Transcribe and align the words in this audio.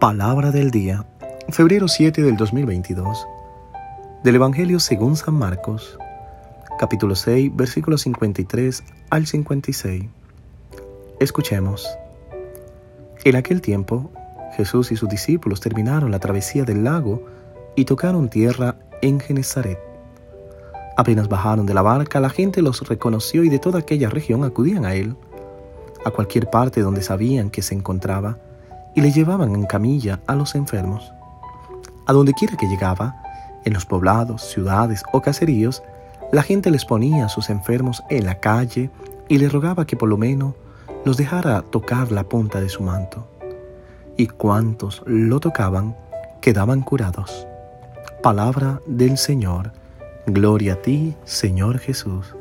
Palabra 0.00 0.50
del 0.50 0.70
día, 0.70 1.04
febrero 1.50 1.86
7 1.86 2.22
del 2.22 2.38
2022, 2.38 3.26
del 4.24 4.34
Evangelio 4.34 4.80
según 4.80 5.14
San 5.14 5.34
Marcos, 5.34 5.98
capítulo 6.78 7.14
6, 7.14 7.54
versículos 7.54 8.00
53 8.00 8.82
al 9.10 9.26
56. 9.26 10.04
Escuchemos. 11.20 11.86
En 13.24 13.36
aquel 13.36 13.60
tiempo, 13.60 14.10
Jesús 14.56 14.90
y 14.90 14.96
sus 14.96 15.10
discípulos 15.10 15.60
terminaron 15.60 16.10
la 16.10 16.18
travesía 16.18 16.64
del 16.64 16.82
lago 16.82 17.26
y 17.76 17.84
tocaron 17.84 18.30
tierra 18.30 18.76
en 19.02 19.20
Genezaret. 19.20 19.78
Apenas 20.96 21.28
bajaron 21.28 21.66
de 21.66 21.74
la 21.74 21.82
barca, 21.82 22.20
la 22.20 22.30
gente 22.30 22.62
los 22.62 22.88
reconoció 22.88 23.44
y 23.44 23.50
de 23.50 23.58
toda 23.58 23.80
aquella 23.80 24.08
región 24.08 24.44
acudían 24.44 24.86
a 24.86 24.94
él, 24.94 25.14
a 26.06 26.10
cualquier 26.10 26.48
parte 26.48 26.80
donde 26.80 27.02
sabían 27.02 27.50
que 27.50 27.60
se 27.60 27.74
encontraba 27.74 28.38
y 28.94 29.00
le 29.00 29.12
llevaban 29.12 29.54
en 29.54 29.66
camilla 29.66 30.20
a 30.26 30.34
los 30.34 30.54
enfermos. 30.54 31.12
A 32.06 32.12
donde 32.12 32.34
quiera 32.34 32.56
que 32.56 32.66
llegaba, 32.66 33.22
en 33.64 33.74
los 33.74 33.86
poblados, 33.86 34.42
ciudades 34.42 35.02
o 35.12 35.20
caseríos, 35.20 35.82
la 36.32 36.42
gente 36.42 36.70
les 36.70 36.84
ponía 36.84 37.26
a 37.26 37.28
sus 37.28 37.50
enfermos 37.50 38.02
en 38.08 38.24
la 38.24 38.36
calle 38.36 38.90
y 39.28 39.38
le 39.38 39.48
rogaba 39.48 39.86
que 39.86 39.96
por 39.96 40.08
lo 40.08 40.16
menos 40.16 40.54
los 41.04 41.16
dejara 41.16 41.62
tocar 41.62 42.12
la 42.12 42.24
punta 42.24 42.60
de 42.60 42.68
su 42.68 42.82
manto. 42.82 43.26
Y 44.16 44.26
cuantos 44.26 45.02
lo 45.06 45.40
tocaban 45.40 45.96
quedaban 46.40 46.82
curados. 46.82 47.46
Palabra 48.22 48.80
del 48.86 49.18
Señor. 49.18 49.72
Gloria 50.26 50.74
a 50.74 50.76
ti, 50.76 51.16
Señor 51.24 51.78
Jesús. 51.78 52.34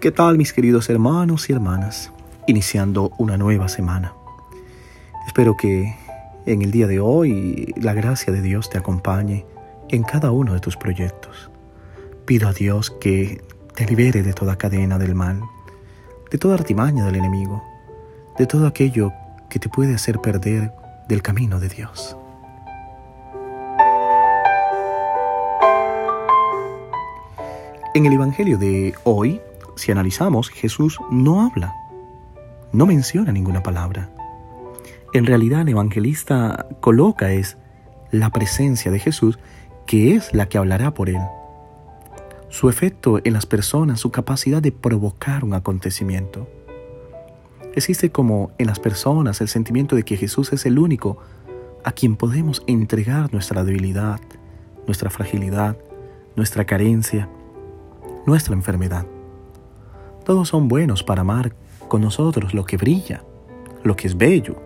¿Qué 0.00 0.10
tal 0.10 0.38
mis 0.38 0.54
queridos 0.54 0.88
hermanos 0.88 1.50
y 1.50 1.52
hermanas? 1.52 2.10
Iniciando 2.46 3.12
una 3.18 3.36
nueva 3.36 3.68
semana. 3.68 4.14
Espero 5.26 5.58
que 5.58 5.94
en 6.46 6.62
el 6.62 6.70
día 6.70 6.86
de 6.86 7.00
hoy 7.00 7.74
la 7.76 7.92
gracia 7.92 8.32
de 8.32 8.40
Dios 8.40 8.70
te 8.70 8.78
acompañe 8.78 9.44
en 9.90 10.02
cada 10.02 10.30
uno 10.30 10.54
de 10.54 10.60
tus 10.60 10.78
proyectos. 10.78 11.50
Pido 12.24 12.48
a 12.48 12.54
Dios 12.54 12.90
que 12.98 13.44
te 13.74 13.84
libere 13.84 14.22
de 14.22 14.32
toda 14.32 14.56
cadena 14.56 14.96
del 14.96 15.14
mal, 15.14 15.42
de 16.30 16.38
toda 16.38 16.54
artimaña 16.54 17.04
del 17.04 17.16
enemigo, 17.16 17.62
de 18.38 18.46
todo 18.46 18.66
aquello 18.66 19.12
que 19.50 19.58
te 19.58 19.68
puede 19.68 19.94
hacer 19.94 20.18
perder 20.18 20.72
del 21.08 21.20
camino 21.20 21.60
de 21.60 21.68
Dios. 21.68 22.16
En 27.92 28.06
el 28.06 28.14
Evangelio 28.14 28.56
de 28.56 28.94
hoy 29.04 29.42
si 29.80 29.90
analizamos, 29.90 30.50
Jesús 30.50 30.98
no 31.10 31.42
habla, 31.42 31.74
no 32.72 32.86
menciona 32.86 33.32
ninguna 33.32 33.62
palabra. 33.62 34.10
En 35.12 35.26
realidad 35.26 35.62
el 35.62 35.70
evangelista 35.70 36.66
coloca 36.80 37.32
es 37.32 37.56
la 38.10 38.30
presencia 38.30 38.90
de 38.90 38.98
Jesús 38.98 39.38
que 39.86 40.14
es 40.14 40.32
la 40.34 40.48
que 40.48 40.58
hablará 40.58 40.94
por 40.94 41.08
él. 41.08 41.20
Su 42.48 42.68
efecto 42.68 43.20
en 43.24 43.32
las 43.32 43.46
personas, 43.46 44.00
su 44.00 44.10
capacidad 44.10 44.62
de 44.62 44.70
provocar 44.70 45.44
un 45.44 45.54
acontecimiento. 45.54 46.48
Existe 47.74 48.10
como 48.10 48.50
en 48.58 48.66
las 48.66 48.78
personas 48.78 49.40
el 49.40 49.48
sentimiento 49.48 49.96
de 49.96 50.02
que 50.02 50.16
Jesús 50.16 50.52
es 50.52 50.66
el 50.66 50.78
único 50.78 51.18
a 51.84 51.92
quien 51.92 52.16
podemos 52.16 52.62
entregar 52.66 53.32
nuestra 53.32 53.64
debilidad, 53.64 54.20
nuestra 54.86 55.10
fragilidad, 55.10 55.76
nuestra 56.36 56.64
carencia, 56.66 57.28
nuestra 58.26 58.54
enfermedad. 58.54 59.06
Todos 60.30 60.50
son 60.50 60.68
buenos 60.68 61.02
para 61.02 61.22
amar 61.22 61.56
con 61.88 62.02
nosotros 62.02 62.54
lo 62.54 62.64
que 62.64 62.76
brilla, 62.76 63.24
lo 63.82 63.96
que 63.96 64.06
es 64.06 64.16
bello, 64.16 64.62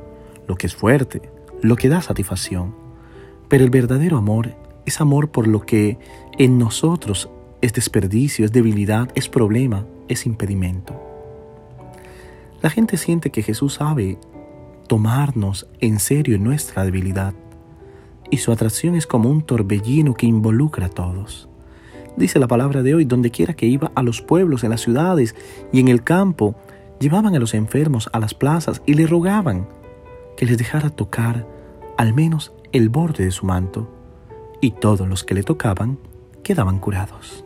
lo 0.46 0.56
que 0.56 0.66
es 0.66 0.76
fuerte, 0.76 1.22
lo 1.62 1.76
que 1.76 1.88
da 1.88 2.02
satisfacción. 2.02 2.74
Pero 3.48 3.64
el 3.64 3.70
verdadero 3.70 4.18
amor 4.18 4.54
es 4.84 5.00
amor 5.00 5.30
por 5.30 5.48
lo 5.48 5.62
que 5.62 5.98
en 6.36 6.58
nosotros 6.58 7.30
es 7.62 7.72
desperdicio, 7.72 8.44
es 8.44 8.52
debilidad, 8.52 9.08
es 9.14 9.30
problema, 9.30 9.86
es 10.06 10.26
impedimento. 10.26 11.00
La 12.60 12.68
gente 12.68 12.98
siente 12.98 13.30
que 13.30 13.42
Jesús 13.42 13.72
sabe 13.72 14.18
tomarnos 14.86 15.66
en 15.80 15.98
serio 15.98 16.38
nuestra 16.38 16.84
debilidad 16.84 17.32
y 18.30 18.36
su 18.36 18.52
atracción 18.52 18.96
es 18.96 19.06
como 19.06 19.30
un 19.30 19.40
torbellino 19.40 20.12
que 20.12 20.26
involucra 20.26 20.88
a 20.88 20.90
todos. 20.90 21.48
Dice 22.16 22.38
la 22.38 22.46
palabra 22.46 22.82
de 22.82 22.94
hoy, 22.94 23.04
donde 23.04 23.30
quiera 23.30 23.54
que 23.54 23.66
iba 23.66 23.90
a 23.94 24.02
los 24.02 24.22
pueblos, 24.22 24.62
en 24.62 24.70
las 24.70 24.82
ciudades 24.82 25.34
y 25.72 25.80
en 25.80 25.88
el 25.88 26.04
campo, 26.04 26.54
llevaban 27.00 27.34
a 27.34 27.40
los 27.40 27.54
enfermos 27.54 28.08
a 28.12 28.20
las 28.20 28.34
plazas 28.34 28.82
y 28.86 28.94
le 28.94 29.06
rogaban 29.06 29.66
que 30.36 30.46
les 30.46 30.56
dejara 30.56 30.90
tocar 30.90 31.46
al 31.96 32.14
menos 32.14 32.52
el 32.72 32.88
borde 32.88 33.24
de 33.24 33.30
su 33.30 33.46
manto, 33.46 33.88
y 34.60 34.72
todos 34.72 35.08
los 35.08 35.24
que 35.24 35.34
le 35.34 35.42
tocaban 35.42 35.98
quedaban 36.42 36.78
curados. 36.78 37.44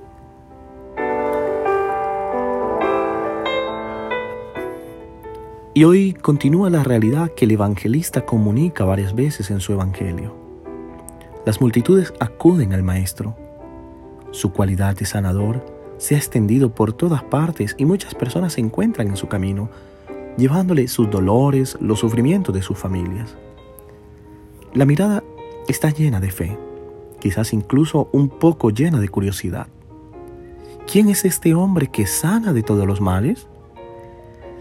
Y 5.75 5.85
hoy 5.85 6.13
continúa 6.13 6.71
la 6.71 6.83
realidad 6.83 7.33
que 7.35 7.45
el 7.45 7.53
evangelista 7.53 8.27
comunica 8.27 8.85
varias 8.85 9.15
veces 9.15 9.51
en 9.51 9.61
su 9.61 9.73
evangelio. 9.73 10.35
Las 11.47 11.61
multitudes 11.61 12.13
acuden 12.21 12.73
al 12.73 12.83
Maestro 12.83 13.37
su 14.31 14.53
cualidad 14.53 14.97
de 14.97 15.07
sanador 15.07 15.65
se 15.99 16.15
ha 16.15 16.19
extendido 16.19 16.71
por 16.71 16.93
todas 16.93 17.23
partes 17.25 17.75
y 17.79 17.85
muchas 17.85 18.15
personas 18.15 18.55
se 18.55 18.61
encuentran 18.61 19.09
en 19.09 19.17
su 19.17 19.29
camino, 19.29 19.69
llevándole 20.37 20.89
sus 20.89 21.11
dolores, 21.11 21.77
los 21.81 21.99
sufrimientos 21.99 22.55
de 22.55 22.63
sus 22.63 22.79
familias. 22.79 23.37
La 24.75 24.85
mirada 24.85 25.25
está 25.67 25.91
llena 25.91 26.21
de 26.21 26.31
fe, 26.31 26.57
quizás 27.21 27.53
incluso 27.53 28.09
un 28.13 28.29
poco 28.29 28.71
llena 28.71 29.01
de 29.01 29.09
curiosidad. 29.09 29.67
¿Quién 30.91 31.09
es 31.09 31.25
este 31.25 31.55
hombre 31.55 31.89
que 31.89 32.07
sana 32.07 32.53
de 32.53 32.63
todos 32.63 32.87
los 32.87 33.01
males? 33.01 33.49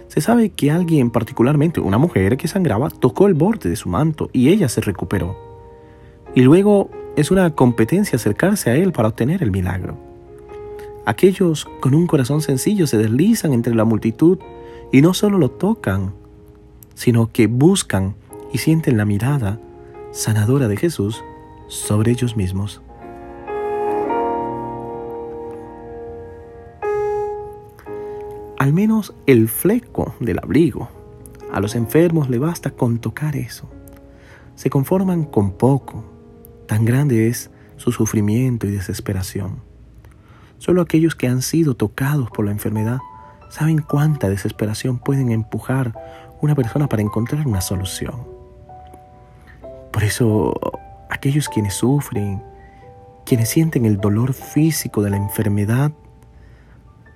Se 0.07 0.21
sabe 0.21 0.49
que 0.49 0.71
alguien, 0.71 1.11
particularmente 1.11 1.79
una 1.79 1.97
mujer 1.97 2.37
que 2.37 2.47
sangraba, 2.47 2.89
tocó 2.89 3.27
el 3.27 3.33
borde 3.33 3.69
de 3.69 3.75
su 3.75 3.89
manto 3.89 4.29
y 4.33 4.49
ella 4.49 4.69
se 4.69 4.81
recuperó. 4.81 5.37
Y 6.33 6.41
luego 6.41 6.89
es 7.17 7.31
una 7.31 7.55
competencia 7.55 8.15
acercarse 8.15 8.69
a 8.69 8.75
Él 8.75 8.91
para 8.91 9.09
obtener 9.09 9.41
el 9.41 9.49
milagro. 9.49 9.97
Aquellos 11.03 11.65
con 11.81 11.95
un 11.95 12.05
corazón 12.05 12.41
sencillo 12.41 12.85
se 12.85 12.99
deslizan 12.99 13.53
entre 13.53 13.73
la 13.73 13.85
multitud 13.85 14.37
y 14.91 15.01
no 15.01 15.15
solo 15.15 15.39
lo 15.39 15.49
tocan, 15.49 16.13
sino 16.93 17.31
que 17.31 17.47
buscan 17.47 18.13
y 18.53 18.59
sienten 18.59 18.97
la 18.97 19.05
mirada 19.05 19.59
sanadora 20.11 20.67
de 20.67 20.77
Jesús 20.77 21.23
sobre 21.67 22.11
ellos 22.11 22.37
mismos. 22.37 22.81
Al 28.59 28.73
menos 28.73 29.15
el 29.25 29.47
fleco 29.47 30.13
del 30.19 30.37
abrigo. 30.37 30.89
A 31.51 31.61
los 31.61 31.73
enfermos 31.73 32.29
le 32.29 32.37
basta 32.37 32.71
con 32.71 32.99
tocar 32.99 33.35
eso. 33.35 33.67
Se 34.55 34.69
conforman 34.69 35.23
con 35.23 35.53
poco 35.53 36.16
Tan 36.67 36.85
grande 36.85 37.27
es 37.27 37.49
su 37.77 37.91
sufrimiento 37.91 38.67
y 38.67 38.71
desesperación. 38.71 39.61
Solo 40.57 40.81
aquellos 40.81 41.15
que 41.15 41.27
han 41.27 41.41
sido 41.41 41.75
tocados 41.75 42.29
por 42.31 42.45
la 42.45 42.51
enfermedad 42.51 42.99
saben 43.49 43.79
cuánta 43.79 44.29
desesperación 44.29 44.99
pueden 44.99 45.31
empujar 45.31 45.93
una 46.41 46.55
persona 46.55 46.87
para 46.87 47.01
encontrar 47.01 47.47
una 47.47 47.61
solución. 47.61 48.27
Por 49.91 50.03
eso, 50.03 50.53
aquellos 51.09 51.47
quienes 51.47 51.75
sufren, 51.75 52.43
quienes 53.25 53.49
sienten 53.49 53.85
el 53.85 53.97
dolor 53.97 54.33
físico 54.33 55.01
de 55.01 55.11
la 55.11 55.17
enfermedad, 55.17 55.91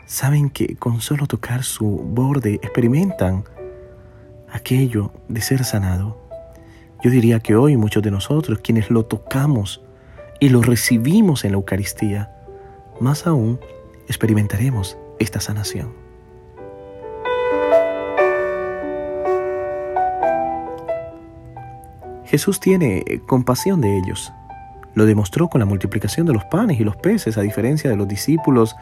saben 0.05 0.49
que 0.49 0.75
con 0.75 1.01
solo 1.01 1.27
tocar 1.27 1.63
su 1.63 1.87
borde 1.87 2.55
experimentan 2.55 3.43
aquello 4.51 5.11
de 5.27 5.41
ser 5.41 5.63
sanado. 5.63 6.20
Yo 7.03 7.09
diría 7.09 7.39
que 7.39 7.55
hoy 7.55 7.77
muchos 7.77 8.03
de 8.03 8.11
nosotros, 8.11 8.59
quienes 8.59 8.91
lo 8.91 9.05
tocamos 9.05 9.81
y 10.39 10.49
lo 10.49 10.61
recibimos 10.61 11.43
en 11.43 11.51
la 11.51 11.57
Eucaristía, 11.57 12.31
más 12.99 13.25
aún 13.25 13.59
experimentaremos 14.07 14.97
esta 15.17 15.39
sanación. 15.39 15.93
Jesús 22.25 22.59
tiene 22.59 23.03
compasión 23.25 23.81
de 23.81 23.97
ellos. 23.97 24.31
Lo 24.93 25.05
demostró 25.05 25.49
con 25.49 25.59
la 25.59 25.65
multiplicación 25.65 26.27
de 26.27 26.33
los 26.33 26.45
panes 26.45 26.79
y 26.79 26.83
los 26.83 26.95
peces, 26.97 27.37
a 27.37 27.41
diferencia 27.41 27.89
de 27.89 27.97
los 27.97 28.07
discípulos 28.07 28.75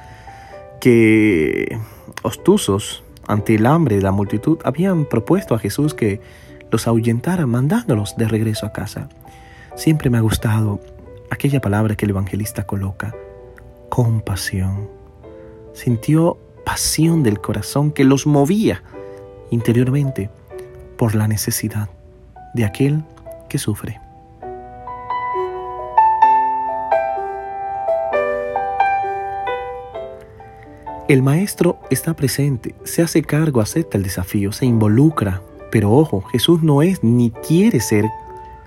que, 0.82 1.80
ostusos 2.22 3.04
ante 3.28 3.56
el 3.56 3.66
hambre 3.66 3.96
de 3.96 4.02
la 4.02 4.12
multitud, 4.12 4.60
habían 4.66 5.06
propuesto 5.06 5.56
a 5.56 5.60
Jesús 5.60 5.94
que 5.94 6.20
los 6.72 6.88
ahuyentara 6.88 7.46
mandándolos 7.46 8.16
de 8.18 8.28
regreso 8.28 8.66
a 8.66 8.72
casa. 8.72 9.10
Siempre 9.76 10.10
me 10.10 10.18
ha 10.18 10.22
gustado 10.22 10.80
aquella 11.30 11.62
palabra 11.62 11.96
que 11.96 12.06
el 12.06 12.12
evangelista 12.12 12.66
coloca, 12.66 13.16
compasión. 13.90 14.90
Sintió 15.74 16.38
pasión 16.66 17.24
del 17.24 17.40
corazón 17.40 17.92
que 17.92 18.04
los 18.04 18.28
movía 18.28 18.84
interiormente 19.52 20.30
por 20.98 21.16
la 21.16 21.28
necesidad 21.28 21.90
de 22.54 22.66
aquel 22.66 23.04
que 23.48 23.58
sufre. 23.58 24.00
El 31.08 31.24
maestro 31.24 31.80
está 31.90 32.14
presente, 32.14 32.76
se 32.84 33.02
hace 33.02 33.24
cargo, 33.24 33.62
acepta 33.62 33.98
el 33.98 34.04
desafío, 34.04 34.52
se 34.52 34.68
involucra. 34.68 35.42
Pero 35.72 35.92
ojo, 35.92 36.22
Jesús 36.22 36.64
no 36.64 36.82
es 36.82 37.04
ni 37.04 37.32
quiere 37.32 37.80
ser 37.80 38.06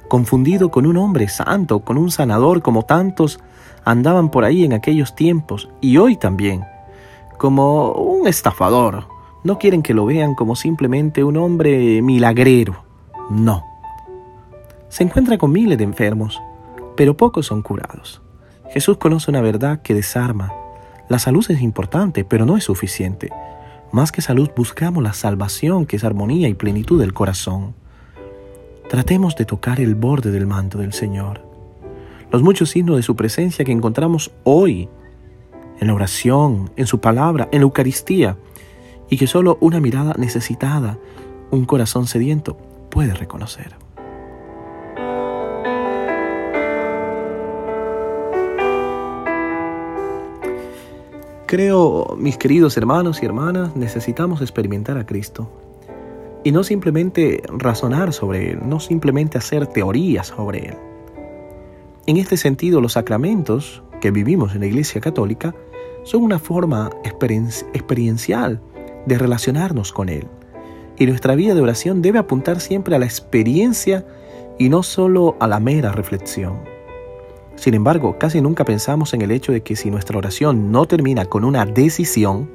confundido 0.09 0.71
con 0.71 0.87
un 0.87 0.97
hombre 0.99 1.29
santo, 1.29 1.81
con 1.81 1.97
un 1.97 2.11
sanador 2.11 2.63
como 2.63 2.83
tantos 2.85 3.41
andaban 3.85 4.31
por 4.31 4.45
ahí 4.45 4.65
en 4.65 4.73
aquellos 4.73 5.15
tiempos 5.15 5.69
y 5.81 5.97
hoy 5.97 6.17
también, 6.17 6.65
como 7.39 7.93
un 7.93 8.29
estafador. 8.29 9.07
No 9.45 9.59
quieren 9.59 9.83
que 9.83 9.95
lo 9.95 10.07
vean 10.07 10.35
como 10.35 10.55
simplemente 10.55 11.25
un 11.25 11.37
hombre 11.37 12.01
milagrero. 12.03 12.85
No. 13.31 13.65
Se 14.89 15.03
encuentra 15.03 15.39
con 15.39 15.51
miles 15.51 15.79
de 15.79 15.85
enfermos, 15.85 16.41
pero 16.97 17.17
pocos 17.17 17.47
son 17.47 17.63
curados. 17.63 18.23
Jesús 18.71 18.99
conoce 18.99 19.31
una 19.31 19.41
verdad 19.41 19.83
que 19.83 19.95
desarma. 19.95 20.53
La 21.09 21.19
salud 21.19 21.45
es 21.49 21.61
importante, 21.61 22.25
pero 22.25 22.47
no 22.47 22.57
es 22.57 22.65
suficiente. 22.65 23.31
Más 23.93 24.11
que 24.11 24.23
salud 24.23 24.51
buscamos 24.57 25.03
la 25.03 25.13
salvación, 25.13 25.85
que 25.85 25.97
es 25.97 26.05
armonía 26.05 26.49
y 26.49 26.55
plenitud 26.55 26.99
del 26.99 27.13
corazón. 27.13 27.75
Tratemos 28.89 29.37
de 29.37 29.45
tocar 29.45 29.81
el 29.81 29.95
borde 29.95 30.31
del 30.31 30.47
manto 30.47 30.79
del 30.79 30.95
Señor. 30.95 31.43
Los 32.31 32.43
muchos 32.43 32.71
signos 32.71 32.97
de 32.97 33.03
su 33.03 33.17
presencia 33.17 33.67
que 33.67 33.73
encontramos 33.73 34.31
hoy 34.45 34.89
en 35.79 35.87
la 35.89 35.95
oración, 35.95 36.71
en 36.77 36.87
su 36.87 37.01
palabra, 37.01 37.51
en 37.53 37.59
la 37.59 37.65
Eucaristía, 37.65 38.39
y 39.11 39.19
que 39.19 39.27
solo 39.27 39.59
una 39.61 39.79
mirada 39.79 40.15
necesitada, 40.17 40.99
un 41.51 41.67
corazón 41.67 42.07
sediento, 42.07 42.57
puede 42.89 43.13
reconocer. 43.13 43.77
Creo, 51.53 52.17
mis 52.19 52.39
queridos 52.39 52.79
hermanos 52.79 53.23
y 53.23 53.27
hermanas, 53.27 53.77
necesitamos 53.77 54.41
experimentar 54.41 54.97
a 54.97 55.05
Cristo 55.05 55.51
y 56.45 56.51
no 56.51 56.65
simplemente 56.65 57.43
razonar 57.47 58.15
sobre 58.15 58.53
Él, 58.53 58.61
no 58.65 58.81
simplemente 58.81 59.37
hacer 59.37 59.67
teorías 59.67 60.29
sobre 60.29 60.69
Él. 60.69 60.77
En 62.07 62.17
este 62.17 62.39
sentido, 62.39 62.81
los 62.81 62.95
sacramentos 62.95 63.83
que 64.01 64.11
vivimos 64.11 64.55
en 64.55 64.61
la 64.61 64.67
Iglesia 64.69 65.03
Católica 65.03 65.55
son 66.05 66.23
una 66.23 66.39
forma 66.39 66.89
experiencial 67.05 68.63
de 69.05 69.19
relacionarnos 69.19 69.93
con 69.93 70.09
Él. 70.09 70.29
Y 70.97 71.05
nuestra 71.05 71.35
vida 71.35 71.55
de 71.55 71.61
oración 71.61 72.01
debe 72.01 72.19
apuntar 72.19 72.61
siempre 72.61 72.97
a 72.97 72.99
la 72.99 73.05
experiencia 73.05 74.07
y 74.59 74.71
no 74.71 74.83
solo 74.83 75.37
a 75.39 75.47
la 75.47 75.61
mera 75.61 75.93
reflexión. 75.93 76.72
Sin 77.57 77.75
embargo, 77.75 78.19
casi 78.19 78.41
nunca 78.41 78.65
pensamos 78.65 79.15
en 79.15 79.23
el 79.23 79.31
hecho 79.31 79.53
de 79.53 79.63
que 79.63 79.77
si 79.77 79.91
nuestra 79.91 80.19
oración 80.19 80.73
no 80.73 80.87
termina 80.87 81.27
con 81.27 81.45
una 81.45 81.65
decisión, 81.65 82.51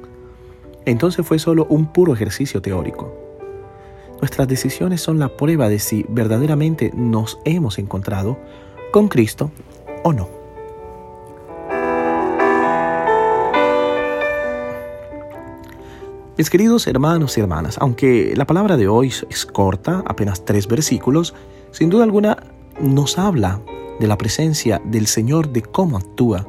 entonces 0.84 1.26
fue 1.26 1.38
solo 1.38 1.66
un 1.68 1.92
puro 1.92 2.14
ejercicio 2.14 2.60
teórico. 2.60 3.14
Nuestras 4.20 4.48
decisiones 4.48 5.00
son 5.00 5.18
la 5.18 5.28
prueba 5.28 5.68
de 5.68 5.78
si 5.78 6.04
verdaderamente 6.08 6.90
nos 6.94 7.38
hemos 7.44 7.78
encontrado 7.78 8.36
con 8.90 9.08
Cristo 9.08 9.50
o 10.02 10.12
no. 10.12 10.28
Mis 16.36 16.50
queridos 16.50 16.86
hermanos 16.86 17.36
y 17.36 17.40
hermanas, 17.40 17.78
aunque 17.80 18.32
la 18.36 18.46
palabra 18.46 18.76
de 18.76 18.86
hoy 18.86 19.12
es 19.28 19.46
corta, 19.46 20.04
apenas 20.06 20.44
tres 20.44 20.68
versículos, 20.68 21.34
sin 21.72 21.90
duda 21.90 22.04
alguna 22.04 22.44
nos 22.80 23.18
habla 23.18 23.60
de 23.98 24.06
la 24.06 24.18
presencia 24.18 24.80
del 24.84 25.06
Señor, 25.06 25.50
de 25.50 25.62
cómo 25.62 25.96
actúa 25.96 26.46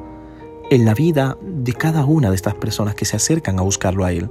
en 0.70 0.84
la 0.84 0.94
vida 0.94 1.36
de 1.42 1.72
cada 1.72 2.04
una 2.04 2.30
de 2.30 2.36
estas 2.36 2.54
personas 2.54 2.94
que 2.94 3.04
se 3.04 3.16
acercan 3.16 3.58
a 3.58 3.62
buscarlo 3.62 4.04
a 4.04 4.12
Él. 4.12 4.30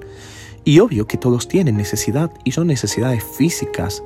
Y 0.63 0.79
obvio 0.79 1.07
que 1.07 1.17
todos 1.17 1.47
tienen 1.47 1.77
necesidad 1.77 2.31
y 2.43 2.51
son 2.51 2.67
necesidades 2.67 3.23
físicas, 3.23 4.03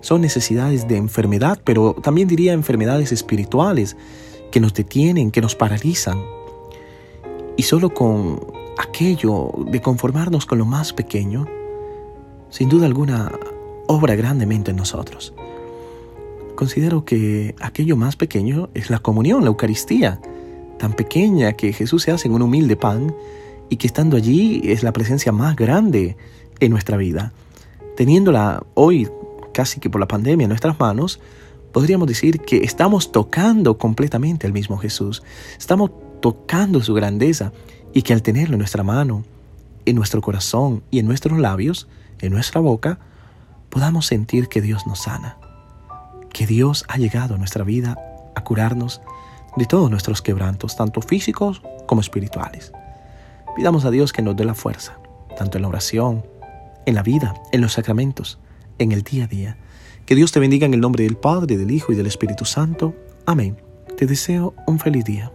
son 0.00 0.20
necesidades 0.20 0.88
de 0.88 0.96
enfermedad, 0.96 1.60
pero 1.64 1.94
también 1.94 2.28
diría 2.28 2.52
enfermedades 2.52 3.12
espirituales 3.12 3.96
que 4.50 4.60
nos 4.60 4.74
detienen, 4.74 5.30
que 5.30 5.40
nos 5.40 5.54
paralizan. 5.54 6.22
Y 7.56 7.62
solo 7.62 7.92
con 7.92 8.40
aquello 8.78 9.52
de 9.66 9.80
conformarnos 9.80 10.46
con 10.46 10.58
lo 10.58 10.64
más 10.64 10.92
pequeño, 10.92 11.46
sin 12.48 12.68
duda 12.68 12.86
alguna, 12.86 13.30
obra 13.86 14.14
grandemente 14.14 14.70
en 14.70 14.76
nosotros. 14.76 15.34
Considero 16.60 17.06
que 17.06 17.54
aquello 17.58 17.96
más 17.96 18.16
pequeño 18.16 18.68
es 18.74 18.90
la 18.90 18.98
comunión, 18.98 19.44
la 19.44 19.48
Eucaristía, 19.48 20.20
tan 20.78 20.92
pequeña 20.92 21.54
que 21.54 21.72
Jesús 21.72 22.02
se 22.02 22.10
hace 22.10 22.28
en 22.28 22.34
un 22.34 22.42
humilde 22.42 22.76
pan 22.76 23.14
y 23.70 23.76
que 23.76 23.86
estando 23.86 24.18
allí 24.18 24.60
es 24.64 24.82
la 24.82 24.92
presencia 24.92 25.32
más 25.32 25.56
grande 25.56 26.18
en 26.60 26.70
nuestra 26.70 26.98
vida. 26.98 27.32
Teniéndola 27.96 28.62
hoy, 28.74 29.08
casi 29.54 29.80
que 29.80 29.88
por 29.88 30.02
la 30.02 30.06
pandemia, 30.06 30.44
en 30.44 30.50
nuestras 30.50 30.78
manos, 30.78 31.18
podríamos 31.72 32.06
decir 32.06 32.40
que 32.40 32.58
estamos 32.58 33.10
tocando 33.10 33.78
completamente 33.78 34.46
al 34.46 34.52
mismo 34.52 34.76
Jesús. 34.76 35.22
Estamos 35.58 35.90
tocando 36.20 36.82
su 36.82 36.92
grandeza 36.92 37.54
y 37.94 38.02
que 38.02 38.12
al 38.12 38.20
tenerlo 38.20 38.56
en 38.56 38.58
nuestra 38.58 38.82
mano, 38.82 39.24
en 39.86 39.96
nuestro 39.96 40.20
corazón 40.20 40.82
y 40.90 40.98
en 40.98 41.06
nuestros 41.06 41.38
labios, 41.38 41.88
en 42.20 42.34
nuestra 42.34 42.60
boca, 42.60 42.98
podamos 43.70 44.04
sentir 44.04 44.48
que 44.48 44.60
Dios 44.60 44.86
nos 44.86 45.04
sana, 45.04 45.38
Dios 46.50 46.84
ha 46.88 46.98
llegado 46.98 47.36
a 47.36 47.38
nuestra 47.38 47.62
vida 47.62 47.96
a 48.34 48.42
curarnos 48.42 49.00
de 49.56 49.66
todos 49.66 49.88
nuestros 49.88 50.20
quebrantos, 50.20 50.74
tanto 50.74 51.00
físicos 51.00 51.62
como 51.86 52.00
espirituales. 52.00 52.72
Pidamos 53.54 53.84
a 53.84 53.92
Dios 53.92 54.12
que 54.12 54.20
nos 54.20 54.34
dé 54.34 54.44
la 54.44 54.54
fuerza, 54.54 54.98
tanto 55.38 55.58
en 55.58 55.62
la 55.62 55.68
oración, 55.68 56.26
en 56.86 56.96
la 56.96 57.04
vida, 57.04 57.34
en 57.52 57.60
los 57.60 57.74
sacramentos, 57.74 58.40
en 58.80 58.90
el 58.90 59.02
día 59.02 59.26
a 59.26 59.28
día. 59.28 59.58
Que 60.06 60.16
Dios 60.16 60.32
te 60.32 60.40
bendiga 60.40 60.66
en 60.66 60.74
el 60.74 60.80
nombre 60.80 61.04
del 61.04 61.16
Padre, 61.16 61.56
del 61.56 61.70
Hijo 61.70 61.92
y 61.92 61.94
del 61.94 62.08
Espíritu 62.08 62.44
Santo. 62.44 62.96
Amén. 63.26 63.56
Te 63.96 64.06
deseo 64.06 64.52
un 64.66 64.80
feliz 64.80 65.04
día. 65.04 65.30